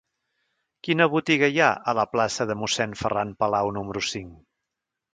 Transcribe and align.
Quina 0.87 1.07
botiga 1.15 1.51
hi 1.57 1.61
ha 1.65 1.69
a 1.93 1.95
la 2.01 2.07
plaça 2.15 2.49
de 2.53 2.57
Mossèn 2.65 2.99
Ferran 3.05 3.37
Palau 3.45 3.75
número 3.81 4.07
cinc? 4.11 4.37